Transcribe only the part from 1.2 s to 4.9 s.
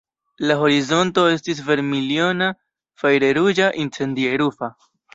estis vermiljona, fajre-ruĝa, incendie-rufa.